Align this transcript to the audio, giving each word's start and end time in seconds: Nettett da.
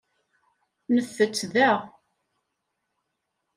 Nettett 0.93 1.39
da. 1.53 1.71